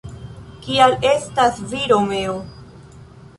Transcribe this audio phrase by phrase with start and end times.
[0.67, 2.35] Kial estas vi Romeo?».